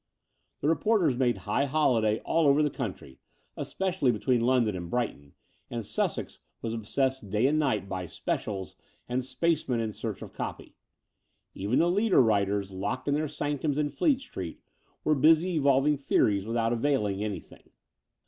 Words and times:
The 0.61 0.67
reporters 0.67 1.15
made 1.15 1.37
high 1.45 1.65
holiday 1.65 2.21
all 2.25 2.47
over 2.47 2.63
the 2.63 2.71
country, 2.71 3.19
especially 3.55 4.11
between 4.11 4.41
London 4.41 4.75
and 4.75 4.89
Brighton, 4.89 5.35
and 5.69 5.85
Sussex 5.85 6.39
was 6.63 6.73
obsessed 6.73 7.29
day 7.29 7.45
and 7.45 7.59
night 7.59 7.87
by 7.87 8.07
* 8.07 8.07
'specials'* 8.07 8.75
and 9.07 9.23
space 9.23 9.69
men 9.69 9.79
in 9.79 9.93
search 9.93 10.23
of 10.23 10.33
copy. 10.33 10.73
Even 11.53 11.77
the 11.77 11.91
leader 11.91 12.19
writers, 12.19 12.71
locked 12.71 13.07
in 13.07 13.13
their 13.13 13.27
sanctums 13.27 13.77
in 13.77 13.89
Fleet 13.89 14.19
Street, 14.21 14.59
were 15.03 15.13
busy 15.13 15.53
evolving 15.57 15.97
theories 15.99 16.47
without 16.47 16.73
availing 16.73 17.23
anything. 17.23 17.69